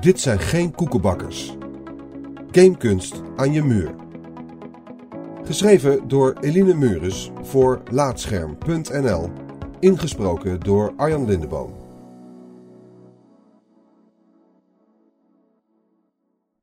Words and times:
Dit 0.00 0.20
zijn 0.20 0.38
geen 0.38 0.74
koekenbakkers. 0.74 1.56
Gamekunst 2.50 3.22
aan 3.36 3.52
je 3.52 3.62
muur. 3.62 3.94
Geschreven 5.44 6.08
door 6.08 6.36
Eline 6.40 6.74
Mures 6.74 7.30
voor 7.42 7.82
Laatscherm.nl. 7.90 9.30
Ingesproken 9.80 10.60
door 10.60 10.92
Arjan 10.96 11.24
Lindeboom. 11.24 11.74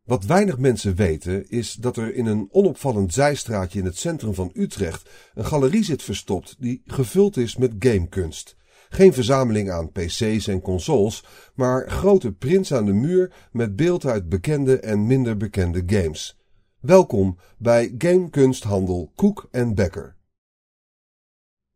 Wat 0.04 0.26
weinig 0.26 0.58
mensen 0.58 0.96
weten 0.96 1.50
is 1.50 1.74
dat 1.74 1.98
er 1.98 2.14
in 2.14 2.26
een 2.26 2.48
onopvallend 2.52 3.14
zijstraatje 3.14 3.80
in 3.80 3.86
het 3.86 3.98
centrum 3.98 4.34
van 4.34 4.52
Utrecht 4.54 5.10
een 5.34 5.46
galerie 5.46 5.84
zit 5.84 6.04
verstopt 6.04 6.56
die 6.60 6.82
gevuld 6.86 7.38
is 7.38 7.58
met 7.58 7.74
gamekunst. 7.80 8.56
Geen 8.90 9.14
verzameling 9.14 9.72
aan 9.72 9.92
PC's 9.92 10.48
en 10.48 10.62
consoles, 10.62 11.24
maar 11.56 11.90
grote 11.90 12.32
prints 12.32 12.74
aan 12.74 12.86
de 12.86 12.94
muur 12.94 13.34
met 13.52 13.76
beeld 13.76 14.06
uit 14.06 14.30
bekende 14.30 14.80
en 14.80 15.08
minder 15.08 15.38
bekende 15.38 15.84
games. 15.86 16.38
Welkom 16.80 17.38
bij 17.58 17.96
gamekunsthandel 17.98 19.12
Koek 19.16 19.48
en 19.52 19.76
Becker. 19.76 20.16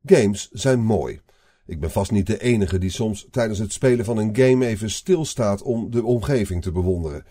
Games 0.06 0.50
zijn 0.52 0.80
mooi. 0.80 1.22
Ik 1.66 1.80
ben 1.80 1.92
vast 1.92 2.12
niet 2.12 2.28
de 2.28 2.42
enige 2.42 2.78
die 2.78 2.90
soms 2.90 3.28
tijdens 3.32 3.60
het 3.60 3.74
spelen 3.74 4.06
van 4.06 4.18
een 4.18 4.36
game 4.36 4.66
even 4.66 4.90
stilstaat 4.90 5.62
om 5.62 5.92
de 5.92 6.04
omgeving 6.04 6.62
te 6.62 6.72
bewonderen. 6.72 7.26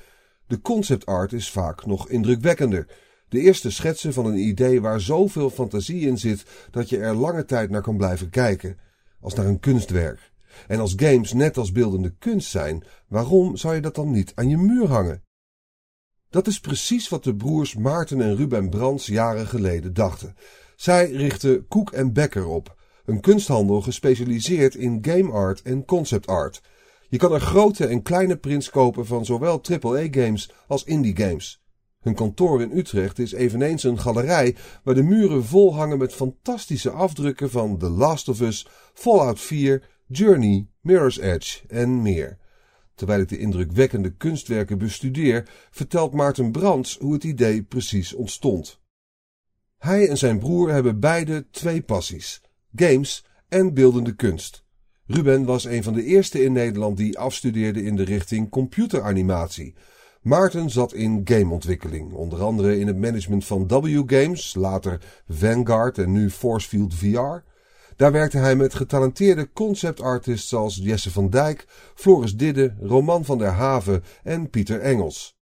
De 0.46 0.60
concept 0.60 1.06
art 1.06 1.32
is 1.32 1.50
vaak 1.50 1.86
nog 1.86 2.08
indrukwekkender. 2.08 2.86
De 3.28 3.40
eerste 3.40 3.70
schetsen 3.70 4.12
van 4.12 4.26
een 4.26 4.38
idee 4.38 4.80
waar 4.80 5.00
zoveel 5.00 5.50
fantasie 5.50 6.06
in 6.06 6.18
zit 6.18 6.44
dat 6.70 6.88
je 6.88 6.98
er 6.98 7.14
lange 7.14 7.44
tijd 7.44 7.70
naar 7.70 7.82
kan 7.82 7.96
blijven 7.96 8.30
kijken 8.30 8.78
als 9.20 9.34
naar 9.34 9.46
een 9.46 9.60
kunstwerk. 9.60 10.32
En 10.66 10.80
als 10.80 10.92
games 10.96 11.32
net 11.32 11.56
als 11.56 11.72
beeldende 11.72 12.14
kunst 12.18 12.50
zijn, 12.50 12.84
waarom 13.08 13.56
zou 13.56 13.74
je 13.74 13.80
dat 13.80 13.94
dan 13.94 14.10
niet 14.10 14.32
aan 14.34 14.48
je 14.48 14.56
muur 14.56 14.88
hangen? 14.88 15.22
Dat 16.30 16.46
is 16.46 16.60
precies 16.60 17.08
wat 17.08 17.24
de 17.24 17.36
broers 17.36 17.74
Maarten 17.74 18.20
en 18.20 18.36
Ruben 18.36 18.68
Brands 18.68 19.06
jaren 19.06 19.46
geleden 19.46 19.94
dachten. 19.94 20.36
Zij 20.76 21.10
richtten 21.10 21.66
Koek 21.68 21.92
en 21.92 22.12
Becker 22.12 22.46
op, 22.46 22.76
een 23.04 23.20
kunsthandel 23.20 23.80
gespecialiseerd 23.80 24.74
in 24.74 24.98
game 25.02 25.32
art 25.32 25.62
en 25.62 25.84
concept 25.84 26.26
art. 26.26 26.62
Je 27.08 27.16
kan 27.16 27.32
er 27.32 27.40
grote 27.40 27.86
en 27.86 28.02
kleine 28.02 28.36
prints 28.36 28.70
kopen 28.70 29.06
van 29.06 29.24
zowel 29.24 29.60
AAA-games 29.62 30.50
als 30.66 30.84
indie-games. 30.84 31.62
Hun 32.00 32.14
kantoor 32.14 32.62
in 32.62 32.76
Utrecht 32.78 33.18
is 33.18 33.32
eveneens 33.32 33.82
een 33.82 33.98
galerij 33.98 34.56
waar 34.82 34.94
de 34.94 35.02
muren 35.02 35.44
vol 35.44 35.74
hangen 35.74 35.98
met 35.98 36.14
fantastische 36.14 36.90
afdrukken 36.90 37.50
van 37.50 37.78
The 37.78 37.88
Last 37.88 38.28
of 38.28 38.40
Us, 38.40 38.66
Fallout 38.94 39.40
4, 39.40 39.88
Journey, 40.06 40.66
Mirror's 40.80 41.18
Edge 41.18 41.60
en 41.68 42.02
meer. 42.02 42.38
Terwijl 42.94 43.20
ik 43.20 43.28
de 43.28 43.38
indrukwekkende 43.38 44.10
kunstwerken 44.10 44.78
bestudeer, 44.78 45.48
vertelt 45.70 46.12
Maarten 46.12 46.52
Brands 46.52 46.98
hoe 46.98 47.12
het 47.12 47.24
idee 47.24 47.62
precies 47.62 48.12
ontstond. 48.12 48.80
Hij 49.78 50.08
en 50.08 50.18
zijn 50.18 50.38
broer 50.38 50.70
hebben 50.70 51.00
beide 51.00 51.46
twee 51.50 51.82
passies: 51.82 52.40
games 52.74 53.24
en 53.48 53.74
beeldende 53.74 54.14
kunst. 54.14 54.64
Ruben 55.06 55.44
was 55.44 55.64
een 55.64 55.82
van 55.82 55.92
de 55.92 56.04
eerste 56.04 56.42
in 56.42 56.52
Nederland 56.52 56.96
die 56.96 57.18
afstudeerde 57.18 57.82
in 57.82 57.96
de 57.96 58.04
richting 58.04 58.50
computeranimatie. 58.50 59.74
Maarten 60.20 60.70
zat 60.70 60.92
in 60.92 61.20
gameontwikkeling, 61.24 62.12
onder 62.12 62.42
andere 62.42 62.78
in 62.78 62.86
het 62.86 62.96
management 62.96 63.44
van 63.44 63.68
W 63.68 64.02
Games, 64.06 64.54
later 64.54 65.00
Vanguard 65.28 65.98
en 65.98 66.12
nu 66.12 66.30
Forcefield 66.30 66.94
VR. 66.94 67.48
Daar 67.96 68.12
werkte 68.12 68.38
hij 68.38 68.56
met 68.56 68.74
getalenteerde 68.74 69.52
concept 69.52 70.00
artists 70.00 70.48
zoals 70.48 70.76
Jesse 70.76 71.10
van 71.10 71.30
Dijk, 71.30 71.66
Floris 71.94 72.34
Didde, 72.34 72.76
Roman 72.80 73.24
van 73.24 73.38
der 73.38 73.50
Haven 73.50 74.04
en 74.22 74.50
Pieter 74.50 74.80
Engels. 74.80 75.38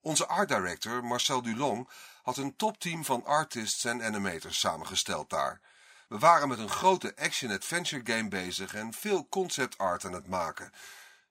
Onze 0.00 0.26
art 0.26 0.48
director 0.48 1.04
Marcel 1.04 1.42
Dulong 1.42 1.88
had 2.22 2.36
een 2.36 2.56
topteam 2.56 3.04
van 3.04 3.24
artists 3.24 3.84
en 3.84 4.02
animators 4.02 4.60
samengesteld 4.60 5.30
daar. 5.30 5.60
We 6.08 6.18
waren 6.18 6.48
met 6.48 6.58
een 6.58 6.68
grote 6.68 7.12
action-adventure 7.16 8.02
game 8.04 8.28
bezig 8.28 8.74
en 8.74 8.92
veel 8.92 9.26
concept 9.28 9.78
art 9.78 10.04
aan 10.04 10.12
het 10.12 10.28
maken. 10.28 10.70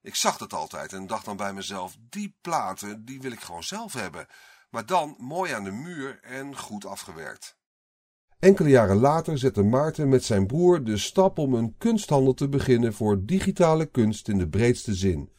Ik 0.05 0.15
zag 0.15 0.39
het 0.39 0.53
altijd 0.53 0.93
en 0.93 1.07
dacht 1.07 1.25
dan 1.25 1.37
bij 1.37 1.53
mezelf, 1.53 1.95
die 2.09 2.35
platen, 2.41 3.05
die 3.05 3.21
wil 3.21 3.31
ik 3.31 3.39
gewoon 3.39 3.63
zelf 3.63 3.93
hebben. 3.93 4.27
Maar 4.69 4.85
dan 4.85 5.15
mooi 5.17 5.51
aan 5.51 5.63
de 5.63 5.71
muur 5.71 6.19
en 6.21 6.57
goed 6.57 6.85
afgewerkt. 6.85 7.57
Enkele 8.39 8.69
jaren 8.69 8.97
later 8.97 9.37
zette 9.37 9.63
Maarten 9.63 10.09
met 10.09 10.23
zijn 10.23 10.47
broer 10.47 10.83
de 10.83 10.97
stap 10.97 11.37
om 11.37 11.53
een 11.53 11.75
kunsthandel 11.77 12.33
te 12.33 12.49
beginnen 12.49 12.93
voor 12.93 13.25
digitale 13.25 13.85
kunst 13.85 14.27
in 14.27 14.37
de 14.37 14.49
breedste 14.49 14.93
zin. 14.93 15.31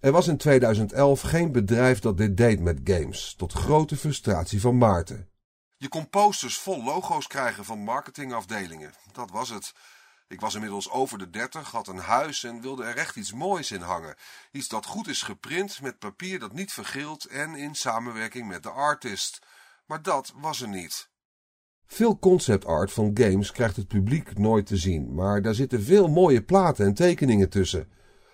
Er 0.00 0.12
was 0.12 0.28
in 0.28 0.36
2011 0.36 1.20
geen 1.20 1.52
bedrijf 1.52 1.98
dat 1.98 2.16
dit 2.16 2.36
deed 2.36 2.60
met 2.60 2.80
games, 2.84 3.34
tot 3.36 3.52
grote 3.52 3.96
frustratie 3.96 4.60
van 4.60 4.78
Maarten. 4.78 5.28
Je 5.76 5.88
kon 5.88 6.08
posters 6.08 6.58
vol 6.58 6.84
logo's 6.84 7.26
krijgen 7.26 7.64
van 7.64 7.78
marketingafdelingen. 7.78 8.92
Dat 9.12 9.30
was 9.30 9.48
het. 9.48 9.72
Ik 10.32 10.40
was 10.40 10.54
inmiddels 10.54 10.90
over 10.90 11.18
de 11.18 11.30
dertig, 11.30 11.70
had 11.70 11.88
een 11.88 11.98
huis 11.98 12.44
en 12.44 12.60
wilde 12.60 12.84
er 12.84 12.96
echt 12.96 13.16
iets 13.16 13.32
moois 13.32 13.70
in 13.70 13.80
hangen. 13.80 14.14
Iets 14.52 14.68
dat 14.68 14.86
goed 14.86 15.08
is 15.08 15.22
geprint, 15.22 15.80
met 15.82 15.98
papier 15.98 16.38
dat 16.38 16.52
niet 16.52 16.72
vergeelt 16.72 17.24
en 17.24 17.54
in 17.54 17.74
samenwerking 17.74 18.48
met 18.48 18.62
de 18.62 18.70
artist. 18.70 19.38
Maar 19.86 20.02
dat 20.02 20.32
was 20.36 20.60
er 20.60 20.68
niet. 20.68 21.08
Veel 21.86 22.18
concept 22.18 22.64
art 22.64 22.92
van 22.92 23.10
games 23.14 23.52
krijgt 23.52 23.76
het 23.76 23.88
publiek 23.88 24.38
nooit 24.38 24.66
te 24.66 24.76
zien, 24.76 25.14
maar 25.14 25.42
daar 25.42 25.54
zitten 25.54 25.82
veel 25.82 26.08
mooie 26.08 26.42
platen 26.42 26.86
en 26.86 26.94
tekeningen 26.94 27.50
tussen. 27.50 27.88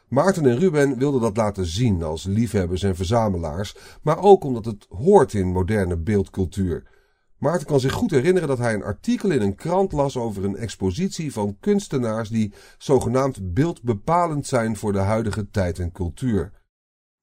Maarten 0.09 0.47
en 0.47 0.59
Ruben 0.59 0.99
wilden 0.99 1.21
dat 1.21 1.37
laten 1.37 1.67
zien 1.67 2.03
als 2.03 2.25
liefhebbers 2.25 2.83
en 2.83 2.97
verzamelaars, 2.97 3.77
maar 4.03 4.19
ook 4.19 4.45
omdat 4.45 4.65
het 4.65 4.87
hoort 4.89 5.35
in 5.35 5.47
moderne 5.47 5.97
beeldcultuur. 5.97 6.98
Maarten 7.39 7.67
kan 7.67 7.81
zich 7.81 7.93
goed 7.93 8.11
herinneren 8.11 8.49
dat 8.49 8.59
hij 8.59 8.75
een 8.75 8.83
artikel 8.83 9.31
in 9.31 9.41
een 9.41 9.55
krant 9.55 9.93
las 9.93 10.17
over 10.17 10.45
een 10.45 10.57
expositie 10.57 11.33
van 11.33 11.57
kunstenaars 11.61 12.29
die 12.29 12.55
zogenaamd 12.79 13.55
beeldbepalend 13.55 14.47
zijn 14.47 14.77
voor 14.77 14.93
de 14.93 14.99
huidige 14.99 15.51
tijd 15.51 15.79
en 15.79 15.93
cultuur. 15.93 16.53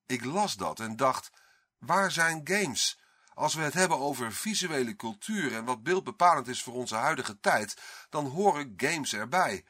Ik 0.05 0.25
las 0.25 0.55
dat 0.55 0.79
en 0.79 0.95
dacht: 0.95 1.31
waar 1.79 2.11
zijn 2.11 2.41
games? 2.43 2.99
Als 3.33 3.53
we 3.53 3.61
het 3.61 3.73
hebben 3.73 3.99
over 3.99 4.31
visuele 4.31 4.95
cultuur 4.95 5.53
en 5.53 5.65
wat 5.65 5.83
beeldbepalend 5.83 6.47
is 6.47 6.63
voor 6.63 6.73
onze 6.73 6.95
huidige 6.95 7.39
tijd, 7.39 7.77
dan 8.09 8.25
horen 8.25 8.73
games 8.77 9.13
erbij. 9.13 9.65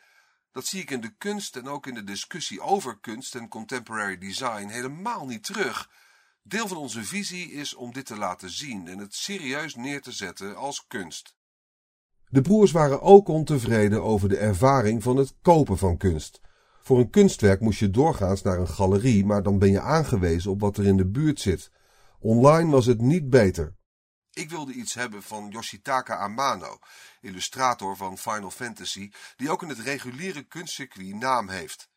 Dat 0.52 0.66
zie 0.66 0.82
ik 0.82 0.92
in 0.92 1.02
de 1.02 1.16
kunst 1.18 1.56
en 1.56 1.68
ook 1.68 1.88
in 1.88 1.94
de 1.94 2.04
discussie 2.04 2.62
over 2.62 3.00
kunst 3.00 3.36
en 3.36 3.48
contemporary 3.48 4.18
design 4.18 4.68
helemaal 4.68 5.26
niet 5.26 5.44
terug. 5.44 5.90
Deel 6.48 6.68
van 6.68 6.78
onze 6.78 7.04
visie 7.04 7.52
is 7.52 7.74
om 7.74 7.94
dit 7.94 8.06
te 8.06 8.18
laten 8.18 8.50
zien 8.50 8.88
en 8.88 8.98
het 8.98 9.16
serieus 9.16 9.76
neer 9.76 10.02
te 10.02 10.12
zetten 10.12 10.56
als 10.56 10.88
kunst. 10.88 11.36
De 12.30 12.42
broers 12.42 12.72
waren 12.72 13.02
ook 13.02 13.28
ontevreden 13.28 14.04
over 14.04 14.30
de 14.30 14.38
ervaring 14.38 15.04
van 15.04 15.18
het 15.18 15.34
kopen 15.42 15.78
van 15.78 15.98
kunst. 15.98 16.42
Voor 16.82 17.00
een 17.00 17.10
kunstwerk 17.10 17.60
moest 17.60 17.80
je 17.80 17.90
doorgaans 17.90 18.42
naar 18.42 18.60
een 18.60 18.68
galerie, 18.68 19.26
maar 19.26 19.44
dan 19.44 19.60
ben 19.60 19.72
je 19.72 19.82
aangewezen 19.82 20.52
op 20.52 20.60
wat 20.60 20.78
er 20.78 20.86
in 20.86 20.98
de 20.98 21.08
buurt 21.08 21.40
zit. 21.40 21.72
Online 22.20 22.72
was 22.72 22.86
het 22.86 23.02
niet 23.02 23.30
beter. 23.30 23.76
Ik 24.34 24.50
wilde 24.50 24.74
iets 24.74 24.94
hebben 24.94 25.24
van 25.24 25.50
Yoshitaka 25.50 26.18
Amano, 26.18 26.80
illustrator 27.22 27.96
van 27.96 28.18
Final 28.18 28.52
Fantasy, 28.52 29.12
die 29.36 29.50
ook 29.50 29.62
in 29.62 29.70
het 29.70 29.80
reguliere 29.80 30.44
kunstcircuit 30.44 31.16
naam 31.16 31.50
heeft. 31.50 31.90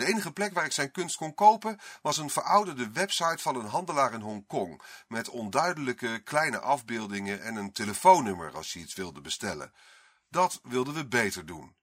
De 0.00 0.06
enige 0.06 0.32
plek 0.32 0.54
waar 0.54 0.64
ik 0.64 0.72
zijn 0.72 0.90
kunst 0.90 1.16
kon 1.16 1.34
kopen 1.34 1.78
was 2.02 2.18
een 2.18 2.30
verouderde 2.30 2.90
website 2.92 3.38
van 3.38 3.56
een 3.56 3.66
handelaar 3.66 4.14
in 4.14 4.20
Hongkong, 4.20 4.82
met 5.08 5.28
onduidelijke 5.28 6.20
kleine 6.24 6.58
afbeeldingen 6.58 7.42
en 7.42 7.56
een 7.56 7.72
telefoonnummer 7.72 8.52
als 8.54 8.72
je 8.72 8.78
iets 8.78 8.94
wilde 8.94 9.20
bestellen. 9.20 9.72
Dat 10.28 10.60
wilden 10.62 10.94
we 10.94 11.06
beter 11.06 11.46
doen. 11.46 11.74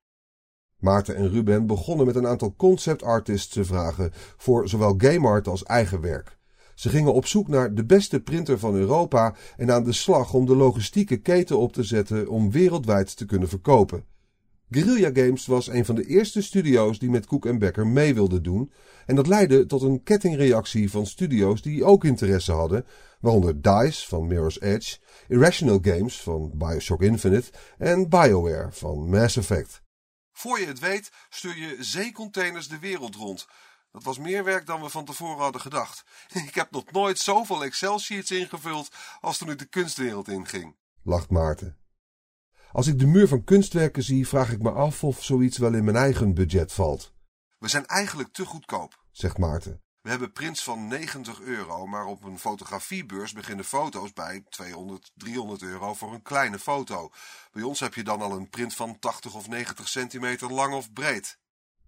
Maarten 0.77 1.15
en 1.15 1.29
Ruben 1.29 1.67
begonnen 1.67 2.05
met 2.05 2.15
een 2.15 2.27
aantal 2.27 2.55
concept 2.55 3.03
artists 3.03 3.53
te 3.53 3.65
vragen 3.65 4.13
voor 4.37 4.69
zowel 4.69 4.95
game 4.97 5.27
art 5.27 5.47
als 5.47 5.63
eigen 5.63 6.01
werk. 6.01 6.37
Ze 6.75 6.89
gingen 6.89 7.13
op 7.13 7.25
zoek 7.25 7.47
naar 7.47 7.73
de 7.73 7.85
beste 7.85 8.19
printer 8.19 8.59
van 8.59 8.75
Europa 8.75 9.35
en 9.57 9.71
aan 9.71 9.83
de 9.83 9.93
slag 9.93 10.33
om 10.33 10.45
de 10.45 10.55
logistieke 10.55 11.17
keten 11.17 11.57
op 11.57 11.73
te 11.73 11.83
zetten 11.83 12.27
om 12.27 12.51
wereldwijd 12.51 13.17
te 13.17 13.25
kunnen 13.25 13.49
verkopen. 13.49 14.05
Guerrilla 14.69 15.09
Games 15.13 15.45
was 15.45 15.67
een 15.67 15.85
van 15.85 15.95
de 15.95 16.05
eerste 16.05 16.41
studio's 16.41 16.99
die 16.99 17.09
met 17.09 17.25
Cook 17.25 17.45
en 17.45 17.59
Becker 17.59 17.87
mee 17.87 18.13
wilden 18.13 18.43
doen. 18.43 18.71
En 19.05 19.15
dat 19.15 19.27
leidde 19.27 19.65
tot 19.65 19.81
een 19.81 20.03
kettingreactie 20.03 20.91
van 20.91 21.05
studio's 21.05 21.61
die 21.61 21.83
ook 21.83 22.03
interesse 22.03 22.51
hadden. 22.51 22.85
Waaronder 23.19 23.61
DICE 23.61 24.07
van 24.07 24.27
Mirror's 24.27 24.61
Edge, 24.61 24.97
Irrational 25.27 25.79
Games 25.81 26.21
van 26.21 26.51
Bioshock 26.53 27.01
Infinite 27.01 27.51
en 27.77 28.09
BioWare 28.09 28.71
van 28.71 29.09
Mass 29.09 29.37
Effect. 29.37 29.81
Voor 30.31 30.59
je 30.59 30.65
het 30.65 30.79
weet 30.79 31.11
stuur 31.29 31.57
je 31.57 31.75
zeecontainers 31.79 32.67
de 32.67 32.79
wereld 32.79 33.15
rond. 33.15 33.47
Dat 33.91 34.03
was 34.03 34.17
meer 34.17 34.43
werk 34.43 34.65
dan 34.65 34.81
we 34.81 34.89
van 34.89 35.05
tevoren 35.05 35.43
hadden 35.43 35.61
gedacht. 35.61 36.03
Ik 36.47 36.55
heb 36.55 36.71
nog 36.71 36.91
nooit 36.91 37.19
zoveel 37.19 37.63
Excel-sheets 37.63 38.31
ingevuld 38.31 38.89
als 39.19 39.37
toen 39.37 39.49
ik 39.49 39.59
de 39.59 39.65
kunstwereld 39.65 40.27
inging. 40.27 40.75
Lacht 41.03 41.29
Maarten. 41.29 41.77
Als 42.77 42.87
ik 42.87 42.99
de 42.99 43.07
muur 43.07 43.27
van 43.27 43.43
kunstwerken 43.43 44.03
zie, 44.03 44.27
vraag 44.27 44.51
ik 44.51 44.61
me 44.61 44.71
af 44.71 45.03
of 45.03 45.23
zoiets 45.23 45.57
wel 45.57 45.73
in 45.73 45.83
mijn 45.83 45.95
eigen 45.95 46.33
budget 46.33 46.71
valt. 46.71 47.13
We 47.57 47.67
zijn 47.67 47.85
eigenlijk 47.85 48.31
te 48.31 48.45
goedkoop, 48.45 49.03
zegt 49.11 49.37
Maarten. 49.37 49.81
We 50.01 50.09
hebben 50.09 50.31
prints 50.31 50.63
van 50.63 50.87
90 50.87 51.41
euro, 51.41 51.85
maar 51.85 52.05
op 52.05 52.23
een 52.23 52.39
fotografiebeurs 52.39 53.33
beginnen 53.33 53.65
foto's 53.65 54.13
bij 54.13 54.43
200, 54.49 55.11
300 55.15 55.61
euro 55.61 55.93
voor 55.93 56.13
een 56.13 56.21
kleine 56.21 56.59
foto. 56.59 57.09
Bij 57.51 57.63
ons 57.63 57.79
heb 57.79 57.93
je 57.93 58.03
dan 58.03 58.21
al 58.21 58.31
een 58.31 58.49
print 58.49 58.73
van 58.73 58.99
80 58.99 59.35
of 59.35 59.47
90 59.47 59.87
centimeter 59.87 60.53
lang 60.53 60.73
of 60.73 60.93
breed. 60.93 61.39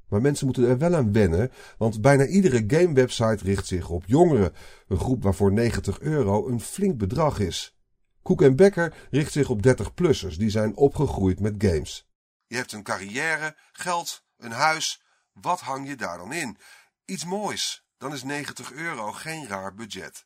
Maar 0.07 0.21
mensen 0.21 0.45
moeten 0.45 0.67
er 0.67 0.77
wel 0.77 0.95
aan 0.95 1.13
wennen, 1.13 1.51
want 1.77 2.01
bijna 2.01 2.25
iedere 2.25 2.63
gamewebsite 2.67 3.43
richt 3.43 3.67
zich 3.67 3.89
op 3.89 4.03
jongeren, 4.05 4.53
een 4.87 4.99
groep 4.99 5.23
waarvoor 5.23 5.51
90 5.51 5.99
euro 5.99 6.47
een 6.47 6.61
flink 6.61 6.97
bedrag 6.97 7.39
is. 7.39 7.78
Koek 8.21 8.41
en 8.41 8.55
Becker 8.55 8.93
richt 9.11 9.31
zich 9.31 9.49
op 9.49 9.67
30-plussers 9.67 10.37
die 10.37 10.49
zijn 10.49 10.75
opgegroeid 10.75 11.39
met 11.39 11.55
games. 11.57 12.07
Je 12.47 12.55
hebt 12.55 12.71
een 12.71 12.83
carrière, 12.83 13.55
geld, 13.71 14.23
een 14.37 14.51
huis. 14.51 15.01
Wat 15.33 15.59
hang 15.59 15.87
je 15.87 15.95
daar 15.95 16.17
dan 16.17 16.33
in? 16.33 16.57
Iets 17.05 17.25
moois. 17.25 17.85
Dan 17.97 18.13
is 18.13 18.23
90 18.23 18.71
euro 18.71 19.11
geen 19.11 19.47
raar 19.47 19.73
budget. 19.73 20.25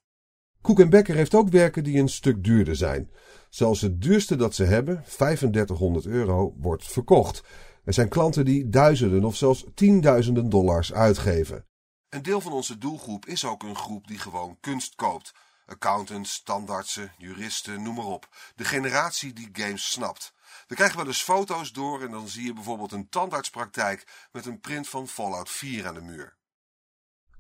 Koek 0.61 0.79
en 0.79 0.89
Becker 0.89 1.15
heeft 1.15 1.35
ook 1.35 1.49
werken 1.49 1.83
die 1.83 1.99
een 1.99 2.09
stuk 2.09 2.43
duurder 2.43 2.75
zijn. 2.75 3.11
Zelfs 3.49 3.81
het 3.81 4.01
duurste 4.01 4.35
dat 4.35 4.55
ze 4.55 4.63
hebben, 4.63 5.03
3500 5.03 6.05
euro, 6.05 6.53
wordt 6.57 6.87
verkocht. 6.87 7.43
Er 7.83 7.93
zijn 7.93 8.09
klanten 8.09 8.45
die 8.45 8.69
duizenden 8.69 9.23
of 9.23 9.35
zelfs 9.35 9.65
tienduizenden 9.73 10.49
dollars 10.49 10.93
uitgeven. 10.93 11.65
Een 12.09 12.23
deel 12.23 12.41
van 12.41 12.51
onze 12.51 12.77
doelgroep 12.77 13.25
is 13.25 13.45
ook 13.45 13.63
een 13.63 13.75
groep 13.75 14.07
die 14.07 14.17
gewoon 14.17 14.57
kunst 14.59 14.95
koopt. 14.95 15.33
Accountants, 15.73 16.33
standaardsen, 16.33 17.11
juristen, 17.17 17.83
noem 17.83 17.95
maar 17.95 18.05
op. 18.05 18.29
De 18.55 18.65
generatie 18.65 19.33
die 19.33 19.49
games 19.51 19.91
snapt. 19.91 20.33
We 20.67 20.75
krijgen 20.75 20.97
wel 20.97 21.07
eens 21.07 21.23
foto's 21.23 21.71
door 21.71 22.01
en 22.01 22.11
dan 22.11 22.27
zie 22.27 22.45
je 22.45 22.53
bijvoorbeeld 22.53 22.91
een 22.91 23.09
tandartspraktijk 23.09 24.27
met 24.31 24.45
een 24.45 24.59
print 24.59 24.89
van 24.89 25.07
Fallout 25.07 25.49
4 25.49 25.87
aan 25.87 25.93
de 25.93 26.01
muur. 26.01 26.37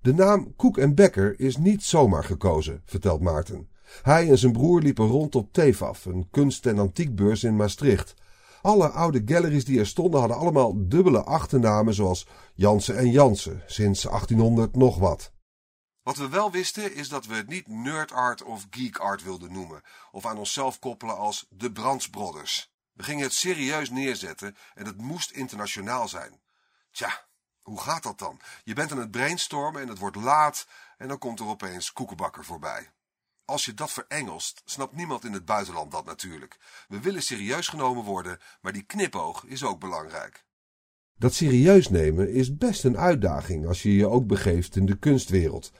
De 0.01 0.13
naam 0.13 0.55
Koek 0.55 0.77
en 0.77 0.95
Becker 0.95 1.39
is 1.39 1.57
niet 1.57 1.83
zomaar 1.83 2.23
gekozen, 2.23 2.81
vertelt 2.85 3.21
Maarten. 3.21 3.69
Hij 4.01 4.29
en 4.29 4.37
zijn 4.37 4.51
broer 4.51 4.81
liepen 4.81 5.07
rond 5.07 5.35
op 5.35 5.53
TEFAF, 5.53 6.05
een 6.05 6.27
kunst- 6.29 6.65
en 6.65 6.79
antiekbeurs 6.79 7.43
in 7.43 7.55
Maastricht. 7.55 8.13
Alle 8.61 8.89
oude 8.89 9.21
galleries 9.25 9.65
die 9.65 9.79
er 9.79 9.87
stonden 9.87 10.19
hadden 10.19 10.37
allemaal 10.37 10.87
dubbele 10.87 11.23
achternamen 11.23 11.93
zoals 11.93 12.27
Jansen 12.53 12.97
en 12.97 13.11
Jansen, 13.11 13.63
sinds 13.65 14.01
1800 14.01 14.75
nog 14.75 14.97
wat. 14.97 15.31
Wat 16.03 16.17
we 16.17 16.29
wel 16.29 16.51
wisten 16.51 16.93
is 16.93 17.09
dat 17.09 17.25
we 17.25 17.35
het 17.35 17.47
niet 17.47 17.67
nerd 17.67 18.11
art 18.11 18.41
of 18.41 18.67
geek 18.69 18.97
art 18.97 19.23
wilden 19.23 19.51
noemen, 19.51 19.81
of 20.11 20.25
aan 20.25 20.37
onszelf 20.37 20.79
koppelen 20.79 21.17
als 21.17 21.45
de 21.49 21.71
Brands 21.71 22.09
Brothers. 22.09 22.71
We 22.93 23.03
gingen 23.03 23.23
het 23.23 23.33
serieus 23.33 23.89
neerzetten 23.89 24.57
en 24.73 24.85
het 24.85 24.97
moest 24.97 25.31
internationaal 25.31 26.07
zijn. 26.07 26.41
Tja, 26.91 27.25
hoe 27.61 27.81
gaat 27.81 28.03
dat 28.03 28.19
dan? 28.19 28.39
Je 28.63 28.73
bent 28.73 28.91
aan 28.91 28.97
het 28.97 29.11
brainstormen 29.11 29.81
en 29.81 29.87
het 29.87 29.97
wordt 29.97 30.15
laat 30.15 30.67
en 30.97 31.07
dan 31.07 31.17
komt 31.17 31.39
er 31.39 31.45
opeens 31.45 31.93
koekenbakker 31.93 32.45
voorbij. 32.45 32.91
Als 33.45 33.65
je 33.65 33.73
dat 33.73 33.91
verengelst, 33.91 34.61
snapt 34.65 34.95
niemand 34.95 35.25
in 35.25 35.33
het 35.33 35.45
buitenland 35.45 35.91
dat 35.91 36.05
natuurlijk. 36.05 36.57
We 36.87 36.99
willen 36.99 37.23
serieus 37.23 37.67
genomen 37.67 38.03
worden, 38.03 38.39
maar 38.61 38.73
die 38.73 38.83
knipoog 38.83 39.43
is 39.43 39.63
ook 39.63 39.79
belangrijk. 39.79 40.45
Dat 41.15 41.33
serieus 41.33 41.89
nemen 41.89 42.33
is 42.33 42.57
best 42.57 42.83
een 42.83 42.97
uitdaging 42.97 43.67
als 43.67 43.81
je 43.81 43.95
je 43.95 44.07
ook 44.07 44.27
begeeft 44.27 44.75
in 44.75 44.85
de 44.85 44.97
kunstwereld. 44.97 45.71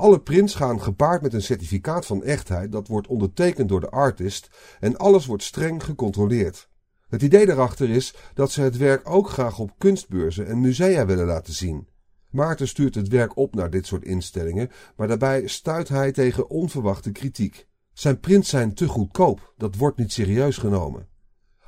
Alle 0.00 0.20
prints 0.20 0.54
gaan 0.54 0.82
gepaard 0.82 1.22
met 1.22 1.32
een 1.32 1.42
certificaat 1.42 2.06
van 2.06 2.22
echtheid 2.22 2.72
dat 2.72 2.88
wordt 2.88 3.06
ondertekend 3.06 3.68
door 3.68 3.80
de 3.80 3.90
artist 3.90 4.50
en 4.78 4.96
alles 4.96 5.26
wordt 5.26 5.42
streng 5.42 5.84
gecontroleerd. 5.84 6.68
Het 7.08 7.22
idee 7.22 7.46
daarachter 7.46 7.90
is 7.90 8.14
dat 8.34 8.52
ze 8.52 8.62
het 8.62 8.76
werk 8.76 9.10
ook 9.10 9.28
graag 9.28 9.58
op 9.58 9.70
kunstbeurzen 9.78 10.46
en 10.46 10.60
musea 10.60 11.06
willen 11.06 11.26
laten 11.26 11.52
zien. 11.52 11.88
Maarten 12.30 12.68
stuurt 12.68 12.94
het 12.94 13.08
werk 13.08 13.36
op 13.36 13.54
naar 13.54 13.70
dit 13.70 13.86
soort 13.86 14.04
instellingen, 14.04 14.70
maar 14.96 15.08
daarbij 15.08 15.46
stuit 15.46 15.88
hij 15.88 16.12
tegen 16.12 16.50
onverwachte 16.50 17.12
kritiek. 17.12 17.66
Zijn 17.92 18.20
prints 18.20 18.48
zijn 18.48 18.74
te 18.74 18.88
goedkoop, 18.88 19.54
dat 19.56 19.76
wordt 19.76 19.98
niet 19.98 20.12
serieus 20.12 20.56
genomen. 20.56 21.08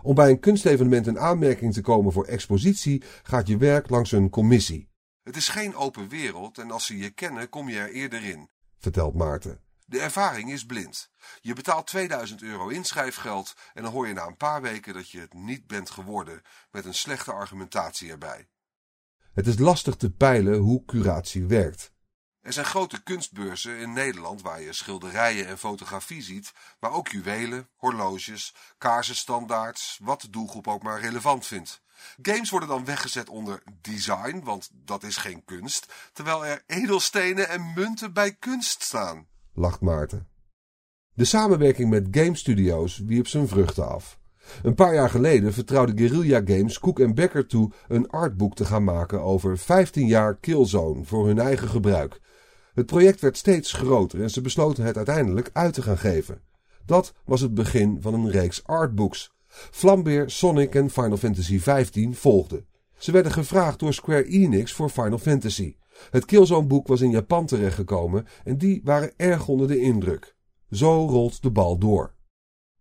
Om 0.03 0.15
bij 0.15 0.31
een 0.31 0.41
kunstevenement 0.41 1.07
in 1.07 1.19
aanmerking 1.19 1.73
te 1.73 1.81
komen 1.81 2.13
voor 2.13 2.25
expositie 2.25 3.03
gaat 3.23 3.49
je 3.49 3.57
werk 3.57 3.91
langs 3.91 4.13
een 4.13 4.31
commissie. 4.31 4.91
Het 5.23 5.37
is 5.37 5.49
geen 5.49 5.75
open 5.75 6.09
wereld 6.09 6.59
en 6.59 6.71
als 6.71 6.87
ze 6.87 6.99
je 6.99 7.11
kennen 7.11 7.49
kom 7.49 7.69
je 7.69 7.79
er 7.79 7.93
eerder 7.93 8.25
in, 8.25 8.51
vertelt 8.79 9.15
Maarten. 9.15 9.61
De 9.85 10.01
ervaring 10.01 10.53
is 10.53 10.67
blind. 10.67 11.11
Je 11.41 11.53
betaalt 11.53 11.87
2000 11.87 12.43
euro 12.43 12.69
inschrijfgeld 12.69 13.55
en 13.75 13.83
dan 13.83 13.93
hoor 13.93 14.07
je 14.07 14.13
na 14.13 14.27
een 14.27 14.37
paar 14.37 14.63
weken 14.63 14.95
dat 14.95 15.11
je 15.11 15.21
het 15.21 15.33
niet 15.33 15.67
bent 15.67 15.91
geworden, 15.91 16.43
met 16.71 16.85
een 16.85 16.95
slechte 16.95 17.33
argumentatie 17.33 18.11
erbij. 18.11 18.49
Het 19.33 19.47
is 19.47 19.59
lastig 19.59 19.97
te 19.97 20.11
peilen 20.11 20.59
hoe 20.59 20.85
curatie 20.85 21.47
werkt. 21.47 21.93
Er 22.43 22.53
zijn 22.53 22.67
grote 22.67 23.03
kunstbeurzen 23.03 23.79
in 23.79 23.93
Nederland 23.93 24.43
waar 24.43 24.63
je 24.63 24.73
schilderijen 24.73 25.47
en 25.47 25.59
fotografie 25.59 26.23
ziet, 26.23 26.53
maar 26.81 26.93
ook 26.93 27.09
juwelen, 27.09 27.69
horloges, 27.77 28.55
kaarsenstandaards, 28.79 29.99
wat 30.03 30.21
de 30.21 30.31
doelgroep 30.31 30.69
ook 30.69 30.83
maar 30.83 31.01
relevant 31.01 31.47
vindt. 31.47 31.83
Games 32.23 32.51
worden 32.51 32.69
dan 32.69 32.85
weggezet 32.85 33.29
onder 33.29 33.63
design, 33.81 34.41
want 34.45 34.71
dat 34.73 35.03
is 35.03 35.17
geen 35.17 35.45
kunst, 35.45 35.93
terwijl 36.13 36.47
er 36.47 36.63
edelstenen 36.67 37.49
en 37.49 37.73
munten 37.75 38.13
bij 38.13 38.33
kunst 38.35 38.83
staan, 38.83 39.27
lacht 39.53 39.81
Maarten. 39.81 40.29
De 41.15 41.25
samenwerking 41.25 41.91
met 41.91 42.09
game 42.11 42.37
studios 42.37 42.99
wierp 42.99 43.27
zijn 43.27 43.49
vruchten 43.49 43.89
af. 43.89 44.19
Een 44.63 44.75
paar 44.75 44.95
jaar 44.95 45.11
geleden 45.11 45.53
vertrouwde 45.53 45.93
Guerrilla 45.97 46.41
Games 46.45 46.79
Cook 46.79 47.01
en 47.01 47.15
Becker 47.15 47.47
toe 47.47 47.73
een 47.89 48.11
artboek 48.11 48.55
te 48.55 48.65
gaan 48.65 48.85
maken 48.85 49.21
over 49.21 49.59
15 49.59 50.07
jaar 50.07 50.37
Killzone 50.37 51.05
voor 51.05 51.27
hun 51.27 51.39
eigen 51.39 51.69
gebruik. 51.69 52.21
Het 52.75 52.87
project 52.87 53.21
werd 53.21 53.37
steeds 53.37 53.73
groter 53.73 54.23
en 54.23 54.31
ze 54.31 54.41
besloten 54.41 54.85
het 54.85 54.97
uiteindelijk 54.97 55.51
uit 55.53 55.75
te 55.75 55.83
gaan 55.83 55.99
geven. 55.99 56.41
Dat 56.87 57.15
was 57.25 57.41
het 57.41 57.55
begin 57.55 57.99
van 58.01 58.15
een 58.15 58.31
reeks 58.31 58.65
artbooks. 58.65 59.33
Flambeer, 59.49 60.31
Sonic 60.31 60.75
en 60.75 60.91
Final 60.91 61.17
Fantasy 61.17 61.59
XV 61.59 62.09
volgden. 62.13 62.67
Ze 62.99 63.13
werden 63.13 63.33
gevraagd 63.33 63.79
door 63.79 63.95
Square 63.95 64.25
Enix 64.25 64.73
voor 64.73 64.89
Final 64.89 65.19
Fantasy. 65.19 65.77
Het 66.11 66.25
Killzone 66.25 66.67
boek 66.67 66.87
was 66.87 67.01
in 67.01 67.11
Japan 67.11 67.47
terechtgekomen 67.47 68.27
en 68.45 68.59
die 68.59 68.81
waren 68.85 69.13
erg 69.17 69.49
onder 69.49 69.69
de 69.69 69.79
indruk. 69.79 70.37
Zo 70.71 71.07
rolt 71.07 71.43
de 71.43 71.51
bal 71.51 71.79
door. 71.79 72.15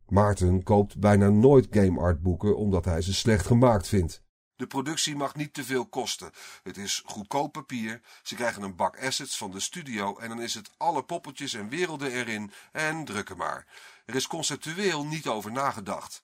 Maarten 0.07 0.63
koopt 0.63 0.99
bijna 0.99 1.29
nooit 1.29 1.67
game 1.69 1.99
art 1.99 2.21
boeken 2.21 2.57
omdat 2.57 2.85
hij 2.85 3.01
ze 3.01 3.13
slecht 3.13 3.45
gemaakt 3.45 3.87
vindt. 3.87 4.23
De 4.61 4.67
productie 4.67 5.15
mag 5.15 5.35
niet 5.35 5.53
te 5.53 5.63
veel 5.63 5.85
kosten. 5.85 6.31
Het 6.63 6.77
is 6.77 7.03
goedkoop 7.05 7.51
papier. 7.51 8.01
Ze 8.23 8.35
krijgen 8.35 8.63
een 8.63 8.75
bak 8.75 8.99
assets 8.99 9.37
van 9.37 9.51
de 9.51 9.59
studio 9.59 10.17
en 10.17 10.29
dan 10.29 10.41
is 10.41 10.53
het 10.53 10.71
alle 10.77 11.03
poppetjes 11.03 11.53
en 11.53 11.69
werelden 11.69 12.11
erin 12.11 12.51
en 12.71 13.05
drukken 13.05 13.37
maar. 13.37 13.67
Er 14.05 14.15
is 14.15 14.27
conceptueel 14.27 15.05
niet 15.05 15.27
over 15.27 15.51
nagedacht. 15.51 16.23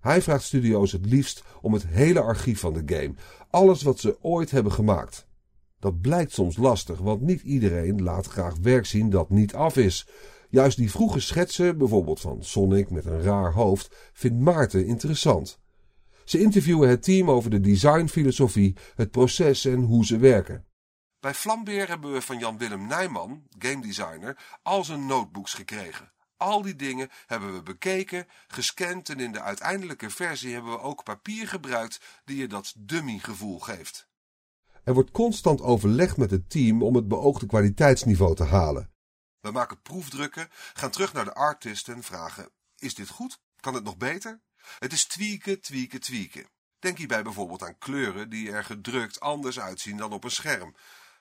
Hij 0.00 0.22
vraagt 0.22 0.44
studio's 0.44 0.92
het 0.92 1.06
liefst 1.06 1.42
om 1.60 1.72
het 1.72 1.86
hele 1.86 2.20
archief 2.20 2.60
van 2.60 2.72
de 2.72 2.82
game, 2.96 3.14
alles 3.50 3.82
wat 3.82 4.00
ze 4.00 4.18
ooit 4.22 4.50
hebben 4.50 4.72
gemaakt. 4.72 5.26
Dat 5.78 6.00
blijkt 6.00 6.32
soms 6.32 6.56
lastig, 6.56 6.98
want 6.98 7.20
niet 7.20 7.42
iedereen 7.42 8.02
laat 8.02 8.26
graag 8.26 8.56
werk 8.62 8.86
zien 8.86 9.10
dat 9.10 9.30
niet 9.30 9.54
af 9.54 9.76
is. 9.76 10.06
Juist 10.48 10.76
die 10.76 10.90
vroege 10.90 11.20
schetsen, 11.20 11.78
bijvoorbeeld 11.78 12.20
van 12.20 12.44
Sonic 12.44 12.90
met 12.90 13.04
een 13.04 13.22
raar 13.22 13.52
hoofd, 13.52 13.96
vindt 14.12 14.38
Maarten 14.38 14.86
interessant. 14.86 15.58
Ze 16.28 16.40
interviewen 16.40 16.88
het 16.88 17.02
team 17.02 17.30
over 17.30 17.50
de 17.50 17.60
designfilosofie, 17.60 18.76
het 18.94 19.10
proces 19.10 19.64
en 19.64 19.82
hoe 19.82 20.06
ze 20.06 20.18
werken. 20.18 20.66
Bij 21.20 21.34
Flambeer 21.34 21.88
hebben 21.88 22.12
we 22.12 22.22
van 22.22 22.38
Jan-Willem 22.38 22.86
Nijman, 22.86 23.42
game 23.58 23.82
designer, 23.82 24.58
al 24.62 24.84
zijn 24.84 25.06
notebooks 25.06 25.54
gekregen. 25.54 26.12
Al 26.36 26.62
die 26.62 26.76
dingen 26.76 27.08
hebben 27.26 27.54
we 27.54 27.62
bekeken, 27.62 28.26
gescand 28.48 29.08
en 29.08 29.20
in 29.20 29.32
de 29.32 29.40
uiteindelijke 29.40 30.10
versie 30.10 30.52
hebben 30.52 30.72
we 30.72 30.80
ook 30.80 31.04
papier 31.04 31.48
gebruikt 31.48 32.00
die 32.24 32.36
je 32.36 32.46
dat 32.46 32.74
dummy 32.78 33.18
gevoel 33.18 33.58
geeft. 33.58 34.08
Er 34.84 34.94
wordt 34.94 35.10
constant 35.10 35.60
overlegd 35.60 36.16
met 36.16 36.30
het 36.30 36.50
team 36.50 36.82
om 36.82 36.94
het 36.94 37.08
beoogde 37.08 37.46
kwaliteitsniveau 37.46 38.34
te 38.34 38.44
halen. 38.44 38.90
We 39.40 39.50
maken 39.50 39.82
proefdrukken, 39.82 40.48
gaan 40.72 40.90
terug 40.90 41.12
naar 41.12 41.24
de 41.24 41.34
artist 41.34 41.88
en 41.88 42.02
vragen: 42.02 42.50
is 42.78 42.94
dit 42.94 43.08
goed? 43.08 43.40
Kan 43.60 43.74
het 43.74 43.84
nog 43.84 43.96
beter? 43.96 44.40
Het 44.78 44.92
is 44.92 45.04
tweaken, 45.04 45.60
tweaken, 45.60 46.00
tweaken. 46.00 46.46
Denk 46.78 46.98
hierbij 46.98 47.22
bijvoorbeeld 47.22 47.62
aan 47.62 47.78
kleuren 47.78 48.30
die 48.30 48.50
er 48.50 48.64
gedrukt 48.64 49.20
anders 49.20 49.60
uitzien 49.60 49.96
dan 49.96 50.12
op 50.12 50.24
een 50.24 50.30
scherm. 50.30 50.74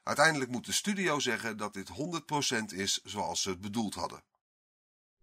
Uiteindelijk 0.03 0.51
moet 0.51 0.65
de 0.65 0.71
studio 0.71 1.19
zeggen 1.19 1.57
dat 1.57 1.73
dit 1.73 1.89
100% 2.71 2.75
is 2.75 2.99
zoals 3.03 3.41
ze 3.41 3.49
het 3.49 3.61
bedoeld 3.61 3.95
hadden. 3.95 4.23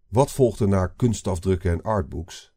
Wat 0.07 0.31
volgt 0.31 0.59
er 0.59 0.67
na 0.67 0.87
kunstafdrukken 0.87 1.71
en 1.71 1.81
artbooks? 1.81 2.53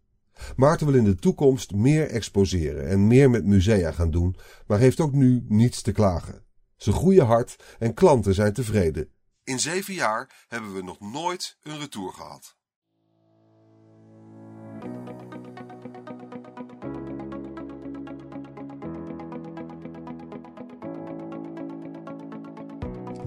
Maarten 0.56 0.86
wil 0.86 0.96
in 0.96 1.04
de 1.04 1.14
toekomst 1.14 1.72
meer 1.72 2.10
exposeren 2.10 2.88
en 2.88 3.06
meer 3.06 3.30
met 3.30 3.44
musea 3.44 3.92
gaan 3.92 4.10
doen, 4.10 4.36
maar 4.66 4.78
heeft 4.78 5.00
ook 5.00 5.12
nu 5.12 5.44
niets 5.48 5.82
te 5.82 5.92
klagen. 5.92 6.46
Ze 6.76 6.92
groeien 6.92 7.26
hard 7.26 7.56
en 7.78 7.94
klanten 7.94 8.34
zijn 8.34 8.52
tevreden. 8.52 9.12
In 9.44 9.60
zeven 9.60 9.94
jaar 9.94 10.46
hebben 10.48 10.74
we 10.74 10.82
nog 10.82 11.00
nooit 11.00 11.58
een 11.62 11.78
retour 11.78 12.12
gehad. 12.12 12.57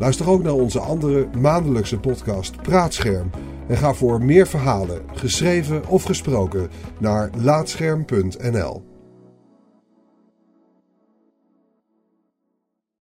Luister 0.00 0.28
ook 0.28 0.42
naar 0.42 0.52
onze 0.52 0.80
andere 0.80 1.28
maandelijkse 1.38 1.98
podcast 1.98 2.62
Praatscherm 2.62 3.30
en 3.68 3.76
ga 3.76 3.94
voor 3.94 4.24
meer 4.24 4.46
verhalen, 4.46 5.02
geschreven 5.14 5.88
of 5.88 6.02
gesproken, 6.02 6.70
naar 6.98 7.30
laatscherm.nl. 7.36 8.89